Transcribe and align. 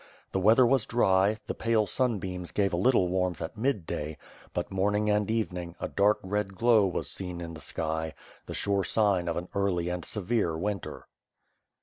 The 0.31 0.39
weather 0.39 0.65
was 0.65 0.87
dry, 0.87 1.37
the 1.45 1.53
pale 1.53 1.85
sun 1.85 2.17
beams 2.17 2.49
gave 2.51 2.73
a 2.73 2.75
little 2.75 3.07
warmth 3.07 3.39
at 3.39 3.55
midday, 3.55 4.17
but 4.51 4.71
morning 4.71 5.11
and 5.11 5.29
even 5.29 5.57
ing 5.59 5.75
a 5.79 5.87
dark 5.87 6.17
red 6.23 6.55
glow 6.55 6.87
was 6.87 7.07
seen 7.07 7.39
in 7.39 7.53
the 7.53 7.61
sky, 7.61 8.15
the 8.47 8.55
sure 8.55 8.83
sign 8.83 9.27
of 9.27 9.37
an 9.37 9.47
early 9.53 9.89
and 9.89 10.03
severe 10.03 10.57
winter. 10.57 11.07